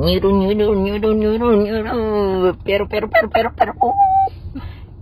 [0.00, 3.74] ニュルニュルニュルニュルニュル、ペロペロペロペロペロ。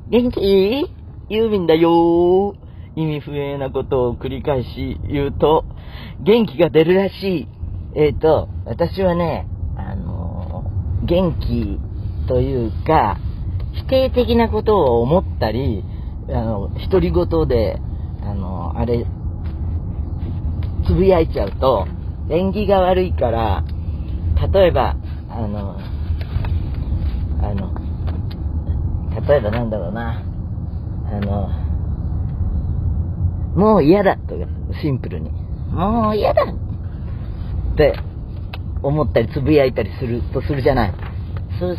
[0.08, 0.90] 元気
[1.28, 2.54] ユーミンだよ
[2.96, 5.66] 意味不明なことを繰り返し言うと、
[6.22, 7.48] 元気が出るらしい。
[7.94, 9.46] えっ、ー、と、私はね、
[9.76, 10.64] あの、
[11.04, 11.78] 元気
[12.26, 13.18] というか、
[13.74, 15.84] 否定的なことを思ったり、
[16.30, 17.82] あの、独り言で、
[18.22, 19.04] あの、あれ、
[20.86, 21.86] つぶやいちゃうと、
[22.30, 23.62] 縁起が悪いから、
[24.52, 24.96] 例えば、
[25.30, 25.78] あの、
[27.40, 27.72] あの、
[29.26, 30.22] 例えばなんだろうな、
[31.08, 31.48] あの、
[33.54, 34.46] もう嫌だとか、
[34.82, 35.30] シンプルに。
[35.70, 37.94] もう嫌だって
[38.82, 40.94] 思ったりつぶやいたりするとするじゃない。
[41.58, 41.76] そう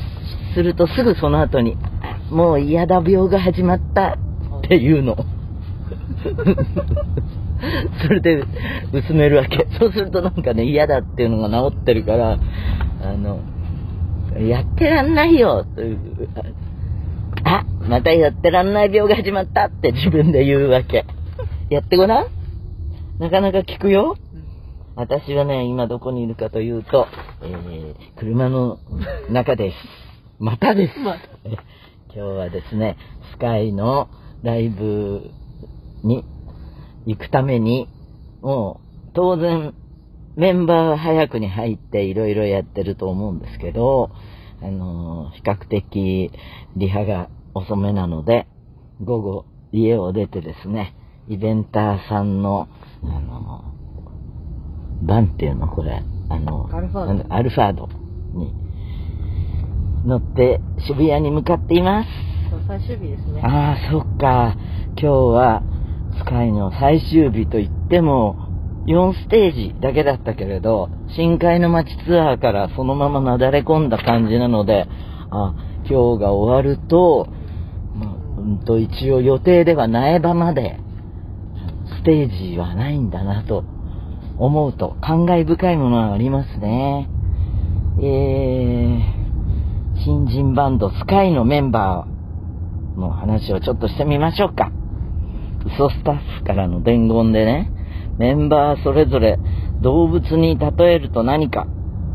[0.56, 1.78] するとすぐその後に、
[2.32, 4.18] もう嫌だ病が始まった
[4.60, 5.16] っていうの。
[8.02, 8.44] それで
[8.94, 9.68] 薄めるわけ。
[9.80, 12.38] そうするとなんかね、嫌だっていうのが治ってるから、
[13.04, 13.40] あの、
[14.40, 15.98] やってらんないよという、
[17.44, 21.06] あ、またやってらんない病が始まったって自分で言うわけ。
[21.70, 22.28] やってごらん？
[23.20, 24.16] なかなか効くよ？
[24.96, 27.08] 私はね、今どこにいるかというと、
[27.44, 28.80] えー、車の
[29.30, 29.76] 中です。
[30.40, 31.00] またです。
[31.00, 31.58] ま、今
[32.14, 32.98] 日はですね、
[33.32, 34.10] スカイの
[34.44, 35.30] ライブ
[36.04, 36.24] に
[37.08, 37.88] 行くために、
[38.42, 39.74] もう当然
[40.36, 44.12] メンバーは早くに入っていろいろやってると思うんですけど、
[44.62, 46.32] あのー、比較的
[46.76, 48.46] リハが遅めなので、
[49.02, 50.96] 午後家を出てですね、
[51.30, 52.68] イベンターさんの、
[53.04, 57.90] あのー、バンっていうのこれ、あの、アルファードアルファード
[58.34, 58.54] に
[60.06, 62.10] 乗って渋谷に向かっています。
[62.68, 63.42] 最終日ですね。
[63.42, 64.56] ああ、そっか。
[65.00, 65.64] 今日は
[66.18, 68.48] スカイの最終日といっても、
[68.88, 74.88] 4ステージだけだったけれど、深海の街ツアーからそのままなだれ込んだ感じなので、
[75.30, 75.54] あ、
[75.90, 77.28] 今日が終わると、
[77.96, 80.80] まあ、うんと一応予定では苗場まで、
[82.00, 83.66] ステージはないんだなと
[84.38, 87.10] 思うと、感慨深いものがありますね。
[88.00, 89.02] えー、
[90.04, 94.72] 新人バンドスカイのメンバーの話をちょっとしてみましょうか。
[95.68, 97.72] 嘘スタッフからの伝言でね、
[98.18, 99.38] メンバーそれぞれ
[99.82, 101.68] 動物に例えると何か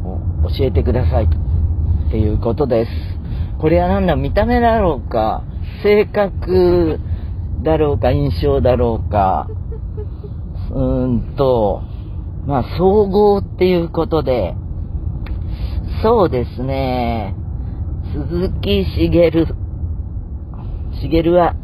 [0.04, 2.90] を教えてくださいっていうことです。
[3.60, 5.44] これはなんだ、見た目だろうか、
[5.82, 6.98] 性格
[7.62, 9.48] だろうか、印象だろうか、
[10.70, 11.82] うーんと、
[12.46, 14.56] まあ、総合っていうことで、
[16.02, 17.36] そうですね、
[18.12, 19.30] 鈴木茂、
[21.00, 21.54] 茂は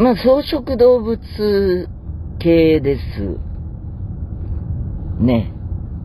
[0.00, 1.18] まあ、草食動物
[2.38, 3.02] 系です。
[5.22, 5.52] ね。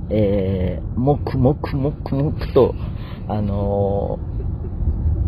[0.09, 2.75] えー、もくもくもくもくと、
[3.29, 4.19] あの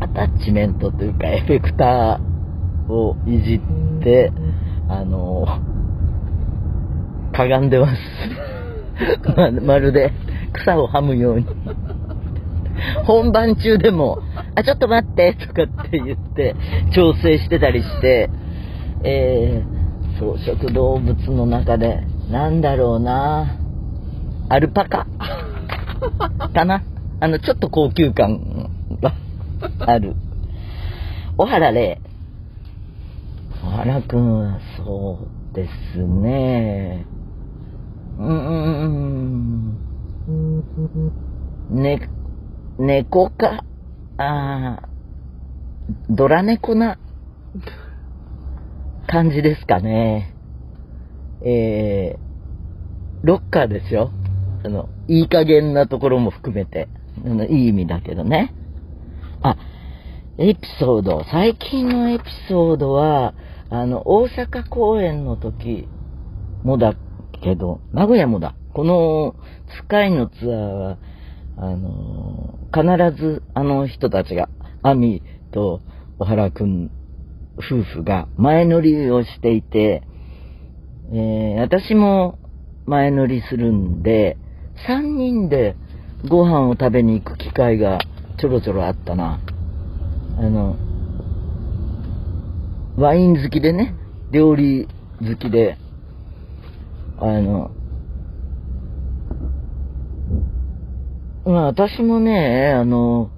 [0.02, 3.62] ー、アタッチメントというかエフェクターをいじ
[4.00, 4.34] って、
[4.90, 8.02] あのー、かがんでます。
[9.38, 10.12] ままるで
[10.52, 11.46] 草をはむように。
[13.06, 14.22] 本番中でも、
[14.56, 16.54] あ、ちょっと待ってとかって言って
[16.94, 18.30] 調整してたりして、
[19.10, 23.58] えー、草食動物の中で、なんだろうな
[24.50, 25.08] アルパカ？
[26.54, 26.84] かな？
[27.22, 28.70] あの、ちょっと高級感
[29.02, 29.14] が
[29.80, 30.14] ある。
[31.38, 32.02] 小原玲。
[33.62, 35.20] 小原くんはそ
[35.52, 37.06] うですね。
[38.20, 39.78] うーん。
[41.70, 42.10] ね、
[42.78, 43.64] 猫か、
[44.18, 44.90] ああ、
[46.10, 46.98] ドラ猫な
[49.08, 50.34] 感じですかね。
[51.42, 54.12] えー、ロッカーですよ。
[54.66, 56.90] あの、いい加減なところも含めて。
[57.26, 58.54] あのいい意味だけどね。
[59.42, 59.58] あ、
[60.38, 61.24] エピソード。
[61.32, 63.34] 最近のエピソードは、
[63.70, 65.88] あの、大阪公演の時
[66.64, 66.94] もだ
[67.42, 68.56] けど、名古屋もだ。
[68.74, 69.36] この、
[69.80, 70.98] スカイのツアーは、
[71.58, 74.50] あの、必ずあの人たちが、
[74.84, 75.82] アミと
[76.20, 76.92] 小原くん
[77.58, 80.04] 夫婦が前乗りをしていて、
[81.12, 82.38] えー、私も
[82.86, 84.38] 前乗りするんで、
[84.88, 85.76] 3人で
[86.28, 88.00] ご飯を食べに行く機会が
[88.40, 89.40] ちょろちょろあったな。
[90.38, 90.76] あの、
[92.98, 93.96] ワイン好きでね、
[94.32, 94.88] 料理
[95.20, 95.78] 好きで、
[97.20, 97.72] あの、
[101.46, 103.32] まあ私もね、あの、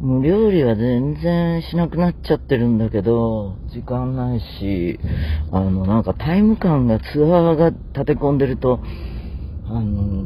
[0.00, 5.00] もう料理は全然しなくなっちゃってるんだけど、時間ないし、
[5.50, 8.78] あの、なんかタイム感がツアーが立て込んでると、
[9.66, 10.24] あの、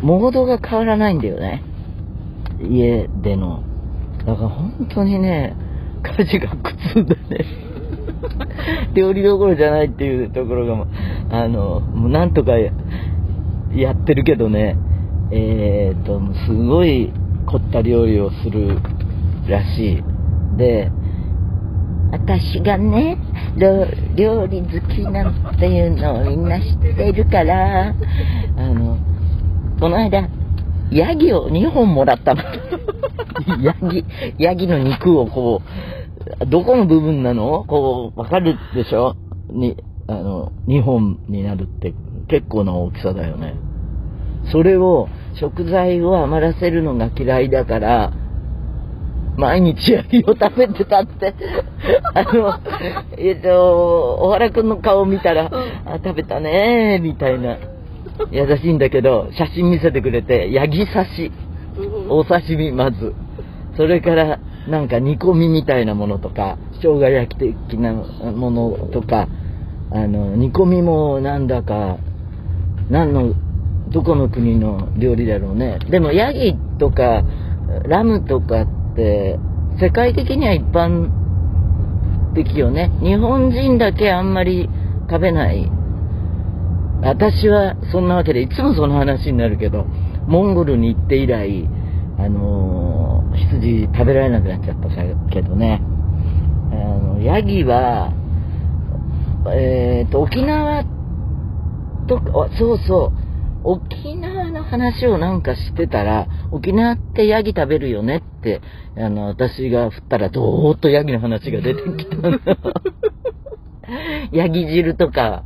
[0.00, 1.64] モードが変わらないんだよね。
[2.62, 3.64] 家での。
[4.18, 5.56] だから本当にね、
[6.04, 7.44] 家事が苦痛だね。
[8.94, 10.86] 料理どころじゃないっていうところが、
[11.30, 12.52] あの、もうなんとか
[13.72, 14.76] やってるけどね、
[15.32, 17.12] えー、っと、すごい
[17.46, 18.78] 凝った料理をする
[19.48, 20.02] らしい。
[20.56, 20.90] で、
[22.12, 23.18] 私がね、
[23.56, 27.94] 料理好きなんていうのをみんな知ってるから、
[28.56, 28.98] あの、
[29.80, 30.28] この間、
[30.90, 32.42] ヤギを2本もらったの。
[33.62, 34.04] ヤギ、
[34.38, 35.62] ヤギの肉をこ
[36.40, 37.64] う、どこの部分なの？
[37.66, 39.16] こう、わかるでしょ？
[39.50, 39.76] に、
[40.06, 41.94] あの、2本になるって
[42.28, 43.56] 結構な大きさだよね。
[44.52, 45.08] それを、
[45.40, 48.12] 食材を余らせるのが嫌いだから、
[49.36, 51.34] 毎日ヤギを食べてたって、
[52.14, 52.54] あの、
[53.18, 55.50] えっと、小原くんの顔見たら、
[55.86, 57.56] あ、食べたねみたいな。
[58.30, 61.32] 優しいんだけど、写真見せてくれて、ヤギ刺し、
[62.08, 63.14] お刺身まず。
[63.76, 64.38] それから、
[64.68, 69.28] なんか煮込みみたいなものとか、生姜焼き的なものとか、
[69.90, 71.98] あの、煮込みもなんだか、
[72.88, 73.34] 何の、
[73.88, 75.78] どこの国の料理だろうね。
[75.90, 77.22] でもヤギとか、
[77.84, 78.66] ラムとかっ
[78.96, 79.38] て、
[79.80, 81.10] 世界的には一般
[82.34, 82.90] 的よね。
[83.02, 84.68] 日本人だけあんまり
[85.08, 85.70] 食べない
[87.04, 89.84] 私はそんなわけで、いつもその話になるけど、
[90.26, 91.68] モンゴルに行って以来、
[92.18, 94.88] あのー、羊食べられなくなっちゃった
[95.30, 95.82] けどね、
[96.72, 98.12] あの、ヤギは、
[99.54, 100.84] えっ、ー、と、沖縄
[102.08, 103.23] とか、そうそう、
[103.64, 108.60] 沖縄の話をなんかしてたら、沖縄ってヤギ食べるよねって、
[108.96, 112.38] あの、私が振ったら、どーっとヤギの話が出てきたの。
[114.32, 115.44] ヤギ汁とか、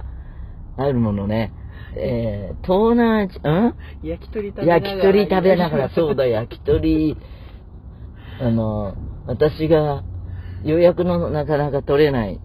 [0.77, 1.53] あるものね。
[1.97, 3.75] えー、東南アジア、ん？
[4.03, 4.89] 焼き鳥食べながら。
[4.89, 7.17] 焼き鳥食べながら、そうだ、焼き鳥、
[8.41, 8.95] あの、
[9.27, 10.03] 私が
[10.65, 12.41] 予約のなかなか取れない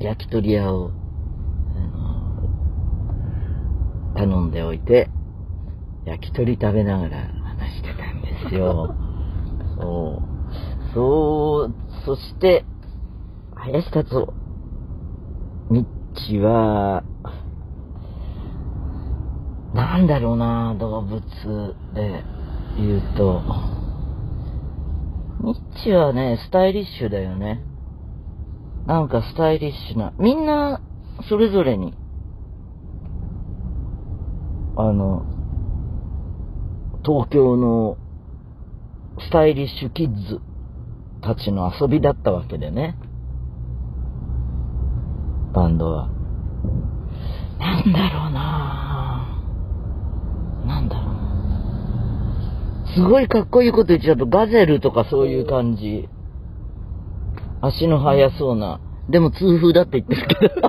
[0.00, 0.92] 焼き鳥屋を、
[1.76, 2.04] あの、
[4.14, 5.10] 頼んでおいて、
[6.04, 8.94] 焼き鳥食べながら話してたんですよ。
[9.76, 10.94] そう。
[10.94, 11.74] そう、
[12.04, 12.64] そして、
[13.54, 14.32] 林達夫。
[15.70, 17.02] ミッチは、
[19.74, 21.20] なんだろうな、動物
[21.94, 22.22] で
[22.76, 23.42] 言うと。
[25.40, 27.60] ニッチはね、スタイリッシュだよね。
[28.86, 30.12] なんかスタイリッシュな。
[30.18, 30.80] みんな、
[31.28, 31.94] それぞれに、
[34.76, 35.24] あの、
[37.04, 37.96] 東京の
[39.20, 40.40] スタイリッシュキッズ
[41.22, 42.96] たちの遊びだったわけでね。
[45.52, 46.08] バンドは。
[47.58, 49.42] なんだろうな
[50.66, 52.94] なんだろう。
[52.94, 56.08] すごいかっこいいこと言っちゃうと、ガゼルとかそういう感じ。
[57.60, 58.80] 足の速そうな。
[59.08, 60.68] でも痛風だって言ってるけど。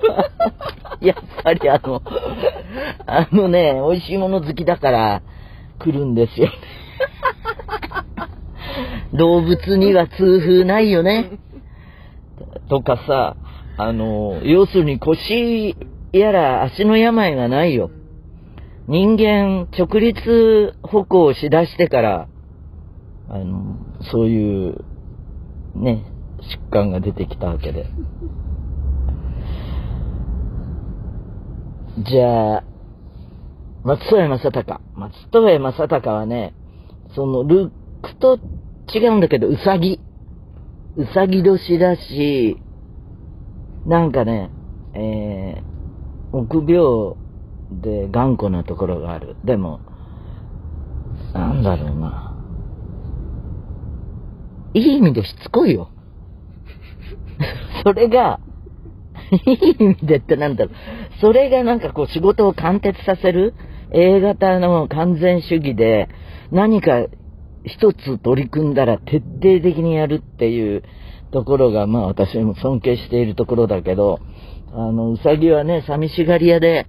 [1.06, 2.02] やっぱりあの、
[3.06, 5.22] あのね、美味しいもの好きだから
[5.80, 6.50] 来るんですよ。
[9.13, 11.40] 動物には痛風ないよね。
[12.69, 13.38] とかさ、
[13.78, 15.75] あの、要するに腰
[16.12, 17.92] やら足の病がないよ。
[18.88, 22.28] 人間直立歩行しだしてから、
[23.30, 23.78] あの、
[24.12, 24.85] そういう、
[25.76, 26.06] ね、
[26.42, 27.88] 疾患が出てきたわけで。
[31.97, 32.64] じゃあ、
[33.85, 34.81] 松任谷正隆。
[34.95, 36.54] 松任谷正隆はね、
[37.16, 37.71] そのルッ
[38.02, 38.37] クと
[38.94, 40.02] 違うんだけど、うさぎ。
[40.97, 42.57] うさぎ年だし、
[43.85, 44.49] なんかね、
[44.94, 47.16] えー、臆病
[47.81, 49.37] で、頑固なところがある。
[49.45, 49.80] でも、
[51.33, 52.35] なんだろうな。
[54.73, 55.90] いい意味でしつこいよ。
[57.85, 58.42] それが、
[59.31, 60.73] いい意味でってなんだろう。
[61.22, 63.54] それがなんかこう仕事を貫徹させる
[63.92, 66.10] A 型の完全主義で
[66.52, 67.06] 何か
[67.64, 70.84] 一つ取り組んだら徹底的にやるっていう
[71.31, 74.19] ところがまあ私も尊敬しているところだけど、
[74.72, 76.88] あの、うさぎはね、寂しがり屋で、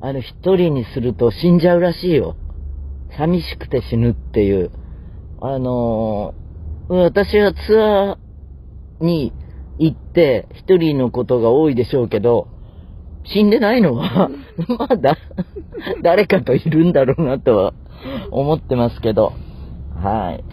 [0.00, 2.36] あの、一人にすると死んじゃうらしいよ。
[3.16, 4.70] 寂しくて死ぬっていう。
[5.40, 6.34] あの、
[6.88, 9.32] 私はツアーに
[9.78, 12.48] 行って一人のことが多いでしょうけど、
[13.32, 14.30] 死んでないのは、
[14.78, 15.16] まだ、
[16.02, 17.74] 誰かといるんだろうなとは
[18.30, 19.32] 思ってますけど。
[20.02, 20.44] はい。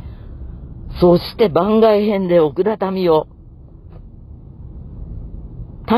[0.99, 3.27] そして番外編で奥田民生。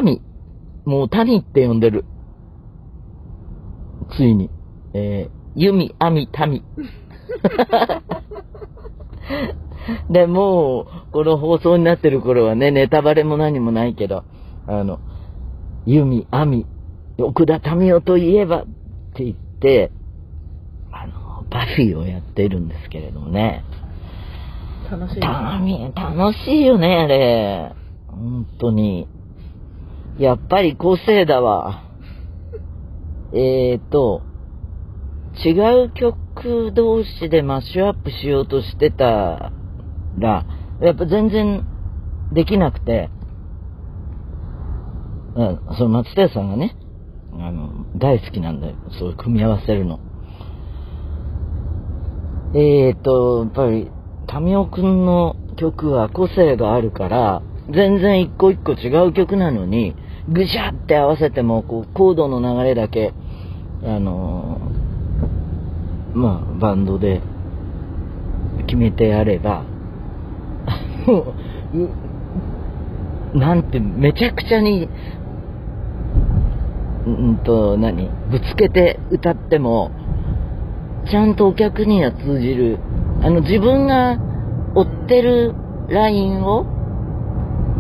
[0.02, 0.22] 民。
[0.86, 2.06] もう民って呼んでる。
[4.16, 4.50] ついに、
[4.94, 6.64] えー、弓、網、民。
[10.10, 14.24] で、もう、この放送になってる頃はね、ネタバレも何もないけど、
[14.66, 15.00] あの、
[15.88, 16.66] 弓、網、
[17.18, 18.66] 奥田民生といえばっ
[19.16, 19.90] て言って、
[20.92, 23.64] あの、バフィーをやってるんですけれどもね。
[24.92, 25.94] 楽しい、ね。
[25.96, 27.74] 楽しいよね、あれ。
[28.08, 29.08] 本当に。
[30.20, 31.84] やっぱり個性だわ。
[33.34, 34.24] えーと、
[35.46, 35.52] 違
[35.86, 39.54] う曲同士でマッシュアップしようとしてた
[40.18, 40.46] ら、
[40.82, 41.66] やっぱ全然
[42.34, 43.10] できなくて、
[45.38, 46.76] うん、その松田さんがね、
[47.34, 48.76] あの、大好きなんだよ。
[49.00, 50.00] そういう組み合わせるの。
[52.56, 53.92] えーと、やっぱり、
[54.42, 59.96] 民生くんの曲は個性があるから、全然一個一個違う曲なのに、
[60.28, 63.14] ぐしゃって合わせても、こう、コードの流れだけ、
[63.84, 67.22] あのー、まあ、バンドで
[68.66, 69.66] 決めてやれば、
[71.06, 71.34] も
[73.34, 74.90] う、なんて、めちゃくちゃに、
[77.16, 78.10] うんと、何？
[78.30, 79.92] ぶつけて歌っても、
[81.10, 82.80] ちゃんとお客には通じる。
[83.22, 84.18] あの、自分が
[84.76, 85.56] 追ってる
[85.90, 86.66] ラインを、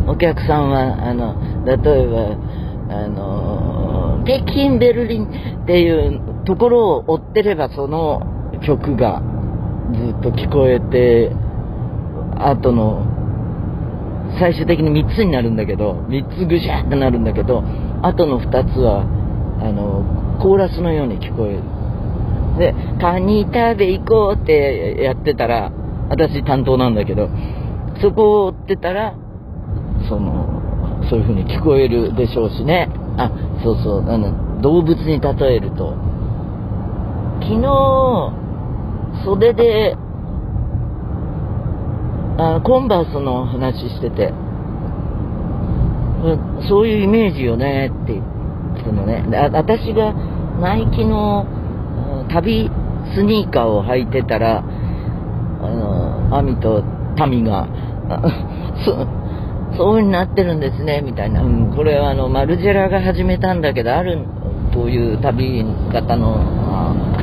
[0.07, 5.25] お客さんは、あの、例えば、あの、北京、ベルリン
[5.63, 8.21] っていうところを追ってれば、その
[8.65, 9.21] 曲が
[9.93, 11.31] ずっと聞こえて、
[12.37, 13.05] 後の、
[14.39, 17.63] 最終的に3つになるんだけど、3つぐしゃってなるんだけど、
[18.01, 19.05] 後の2つは、
[19.61, 21.61] あの、コーラスのように聞こえる。
[22.57, 25.71] で、カニ食べ行こうってやってたら、
[26.09, 27.29] 私担当なんだけど、
[28.01, 29.15] そこを追ってたら、
[30.09, 30.57] その、
[31.09, 32.89] そういう風に聞こえるでしょうしね。
[33.17, 33.31] あ、
[33.63, 35.95] そうそう、あの、動物に例えると、
[37.41, 38.33] 昨日、
[39.23, 39.95] 袖で、
[42.39, 44.33] あコンバースの話してて、
[46.67, 48.36] そういうイメージよねって言って
[48.85, 49.23] のね。
[49.51, 50.13] 私が
[50.59, 51.45] ナイキの
[52.29, 52.69] 旅
[53.13, 54.61] スニーカーを履いてたら、あ
[55.61, 56.83] の、アミと
[57.15, 57.67] タミが、
[58.85, 59.07] そ
[59.77, 61.41] そういう風になってるんですね、みたいな。
[61.41, 64.19] うん、これはあの、マルジェラが始めたんだけど、ある、
[64.73, 66.39] こういう旅方の、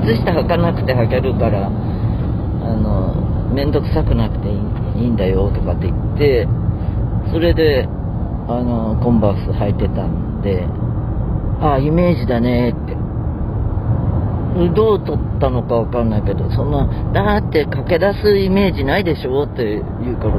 [0.03, 3.15] 靴下履かなくて履けるから、あの、
[3.53, 6.47] めんどくさくなくていいいいんだよ、とかって言って、
[7.33, 7.89] それで、
[8.49, 10.67] あの、コンバース履いてたんで、
[11.61, 12.95] あ、イメージだね、って。
[14.73, 20.35] どう撮ったのかわかんないけど、そんな、だって駆け出すイメージないでしょって言うから、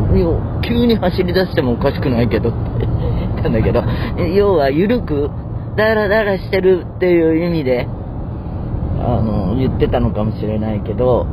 [0.62, 3.84] 急に走り出してもおかしくないけどって言ったんだけど、
[4.34, 5.30] 要は緩く、
[5.76, 7.88] ダラダラしてるっていう意味で、
[9.02, 11.28] あの、言ってたのかもしれないけど、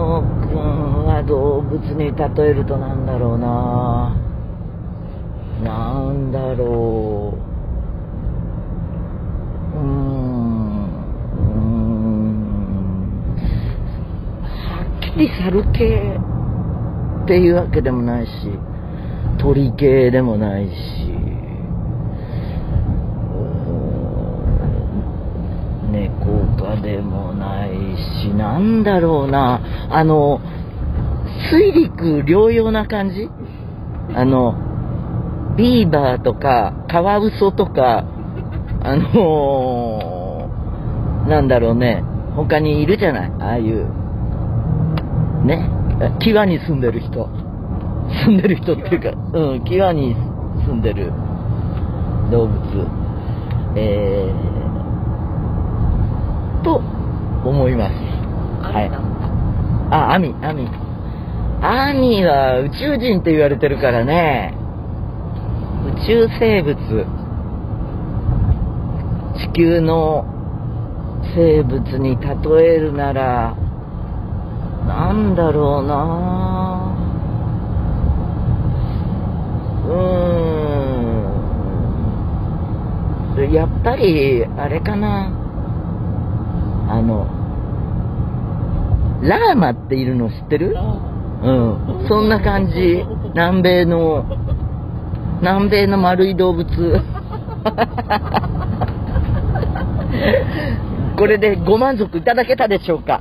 [0.00, 4.16] よくんは動物に例えるとなんだろうな
[5.62, 7.49] なんだろう。
[9.80, 10.90] うーん。
[14.42, 16.18] はっきり猿系
[17.24, 18.30] っていうわけでもないし、
[19.38, 20.70] 鳥系でもないし、
[25.90, 27.70] 猫科でもない
[28.22, 28.82] し、なん。
[28.82, 29.60] だろうな、
[29.90, 30.40] あの、
[31.50, 33.28] 水陸両用な感じ
[34.14, 34.54] あの、
[35.56, 38.04] ビーバーとか、カワウソとか、
[38.82, 42.02] あのー、なんだろうね、
[42.34, 43.86] 他にいるじゃないああいう、
[45.44, 45.68] ね、
[46.20, 47.28] 際に住んでる人。
[48.24, 50.14] 住んでる人っていうか、うん、際に
[50.66, 51.12] 住んでる
[52.30, 52.60] 動物。
[53.76, 56.76] えー、と
[57.48, 57.92] 思います。
[58.62, 58.90] はい。
[59.92, 60.68] あ、アミ、アミ。
[61.62, 64.54] アミは宇宙人って言われてるからね。
[66.02, 66.76] 宇宙生物
[69.40, 70.24] 地球の
[71.34, 72.28] 生物に例
[72.74, 73.56] えるなら
[74.86, 76.96] なんだろうな。
[79.86, 83.52] うーん。
[83.52, 85.30] やっぱりあれかな。
[86.88, 87.26] あの
[89.22, 90.76] ラーマっているの知ってる？
[91.42, 92.06] うん。
[92.08, 93.04] そんな感じ。
[93.34, 94.24] 南米の
[95.40, 96.66] 南米の丸い動物。
[101.16, 103.20] これでご満足いただけたでしょうか？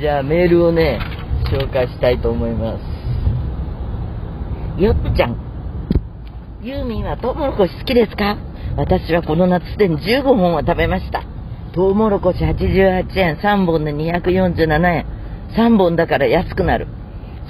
[0.00, 0.98] じゃあメールをね、
[1.50, 2.74] 紹介したいと思いま
[4.76, 4.82] す。
[4.82, 5.36] よっちゃん。
[6.62, 8.36] ユーミンはトウモロコシ好きですか？
[8.76, 11.22] 私はこの夏すでに15本は食べました。
[11.72, 15.06] トウモロコシ88円、3本で247円。
[15.56, 16.86] 3本だから安くなる。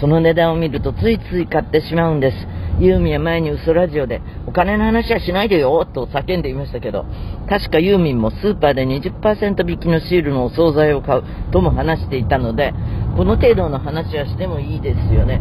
[0.01, 2.37] その値段を見るとついつい買ってしまうんです。
[2.81, 7.07] ユーミンは前に嘘ラジオで、お金の話はしないでよと叫んでいましたけど、
[7.49, 12.73] 確かユーミンもスーパーで20%引きのシールのお惣菜を買うとも話していたので、
[13.17, 15.41] この程度の話はしてもいいですよね。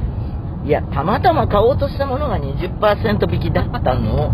[0.66, 4.34] いや、たまたま買おうとしたものが20%引きだったの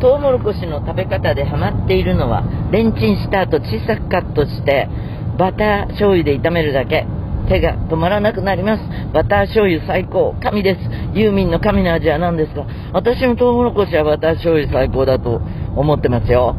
[0.00, 4.88] トウモロコシの食べ方でハマっているのは、レンチンした後小さくカットして、
[5.36, 7.06] バター醤油で炒めるだけ。
[7.50, 8.84] 手が止まらなくなります。
[9.12, 10.36] バター醤油最高。
[10.40, 10.80] 神です。
[11.18, 12.64] ユーミンの神の味は何ですか？
[12.92, 15.42] 私もトウモロコシはバター醤油最高だと
[15.74, 16.54] 思ってますよ。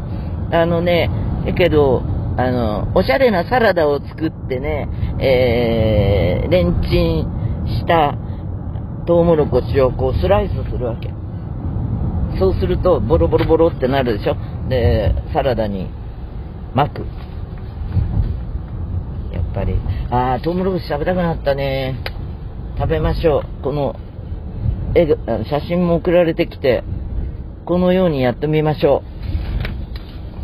[0.51, 1.10] あのね、
[1.45, 2.03] だけど、
[2.36, 4.89] あの、おしゃれなサラダを作ってね、
[5.21, 8.17] えー、レンチンした
[9.07, 11.10] トウモロコシをこうスライスするわけ。
[12.38, 14.36] そうすると、ボロボロボロってなるでしょ？
[14.67, 15.88] で、サラダに
[16.75, 17.05] 巻く。
[19.51, 19.75] やっぱり。
[20.10, 21.98] あー、トウモロコシ食べたくなったね。
[22.77, 23.63] 食べましょう。
[23.63, 23.96] この、
[24.96, 26.84] 絵が、写真も送られてきて、
[27.65, 29.03] このようにやってみましょ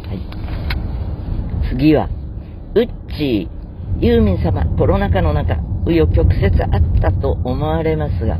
[0.06, 0.08] う。
[0.08, 1.70] はい。
[1.70, 2.10] 次は、
[2.76, 2.88] ウッ
[3.18, 8.38] チー、ユーミン様、コロナ禍の中、紆余曲折あったと思われますが、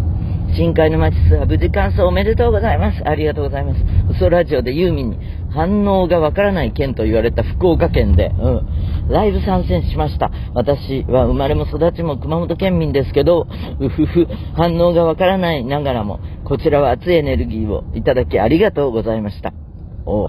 [0.56, 3.02] 深海の街ツアー無事完走おめでとうございます。
[3.06, 3.82] ありがとうございます。
[4.10, 5.20] 嘘ラジオでユーミンに
[5.52, 8.68] 反応がわからない県と言われた福岡県で、うん、
[9.10, 10.32] ライブ参戦しました。
[10.54, 13.48] 私は生まれも育ちも熊本県民ですけど、
[13.80, 19.54] うふふ、反応がわからないながらも、こちらは熱いエネルギーをいただきありがとうございました。
[20.06, 20.28] お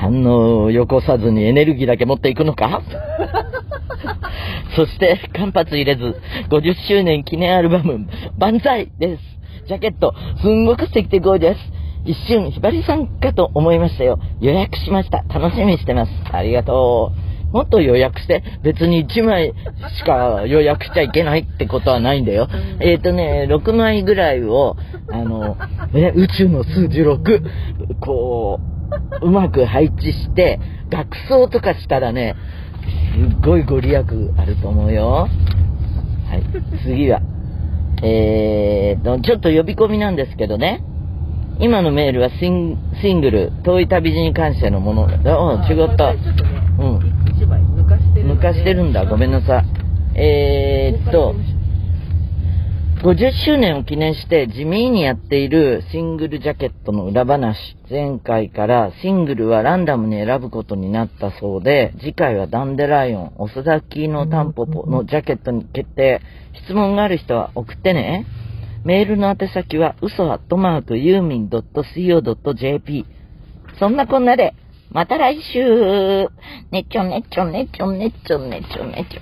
[0.00, 2.82] 反応をよこさずにエネルギーだけ持っていくのか？
[4.74, 6.16] そして、間髪入れず、
[6.48, 8.06] 50周年記念アルバム、
[8.38, 9.22] 万歳です。
[9.68, 11.58] ジャケット、すんごく素敵でゴージャス。
[12.04, 14.18] 一瞬、ひばりさんかと思いましたよ。
[14.40, 15.24] 予約しました。
[15.28, 16.12] 楽しみにしてます。
[16.32, 17.21] ありがとう。
[17.52, 19.54] もっと予約して、別に1枚
[19.98, 22.48] しか予約しちゃいけないってことはないんだよ。
[22.80, 24.76] えっ、ー、とね、6枚ぐらいを、
[25.10, 25.56] あの、
[25.94, 27.42] え、宇宙の数字6、
[28.00, 28.60] こ
[29.22, 32.34] う、うまく配置して、学装とかしたらね、
[33.14, 33.98] すっごいご利益
[34.36, 35.28] あると思うよ。
[36.28, 36.42] はい、
[36.84, 37.20] 次は。
[38.02, 40.82] えーと、ちょっと呼び込みなんですけどね。
[41.60, 45.04] 今のメールはシングル、遠い旅路に関してのもの。
[45.04, 46.14] あ、違った。
[46.14, 46.18] ね、
[46.80, 46.91] うん。
[48.52, 49.06] してるんだ。
[49.06, 49.64] ごめんなさい。
[50.14, 51.34] えー、っと、
[53.02, 57.76] 50周年を記念して地味にやっているシングルジャケットの裏話。
[57.90, 66.20] 前回からシングルはランダムに選ぶことになったそうで、次回はダンデライオン、オスダキのタンポポのジャケットに決定。
[66.64, 68.24] 質問がある人は送ってね。
[68.84, 73.06] メールの宛先は嘘アットマークユーミン .co.jp。
[73.80, 74.54] そんなこんなで、
[74.92, 76.28] また来週
[76.70, 79.20] ねちょねちょねちょねちょねちょねちょ。